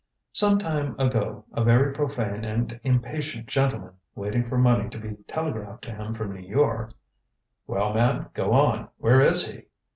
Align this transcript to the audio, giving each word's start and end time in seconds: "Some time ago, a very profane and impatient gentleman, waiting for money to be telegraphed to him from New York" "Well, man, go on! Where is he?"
"Some 0.33 0.57
time 0.57 0.95
ago, 0.99 1.45
a 1.53 1.63
very 1.63 1.93
profane 1.93 2.43
and 2.43 2.79
impatient 2.83 3.45
gentleman, 3.45 3.91
waiting 4.15 4.49
for 4.49 4.57
money 4.57 4.89
to 4.89 4.97
be 4.97 5.15
telegraphed 5.27 5.83
to 5.83 5.91
him 5.93 6.15
from 6.15 6.33
New 6.33 6.41
York" 6.41 6.95
"Well, 7.67 7.93
man, 7.93 8.29
go 8.33 8.51
on! 8.51 8.89
Where 8.97 9.19
is 9.19 9.51
he?" 9.51 9.65